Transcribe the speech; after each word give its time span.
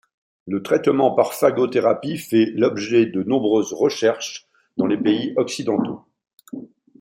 Le 0.47 0.63
traitement 0.63 1.11
par 1.13 1.35
phagothérapie 1.35 2.17
fait 2.17 2.47
l'objet 2.55 3.05
de 3.05 3.21
nombreuses 3.21 3.71
recherches 3.71 4.47
dans 4.77 4.87
les 4.87 4.97
pays 4.97 5.35
occidentaux. 5.37 6.03